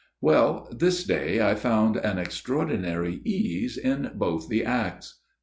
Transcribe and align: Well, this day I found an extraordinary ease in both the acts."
Well, 0.19 0.67
this 0.71 1.03
day 1.03 1.41
I 1.47 1.53
found 1.53 1.95
an 1.95 2.17
extraordinary 2.17 3.21
ease 3.23 3.77
in 3.77 4.09
both 4.15 4.49
the 4.49 4.65
acts." 4.65 5.19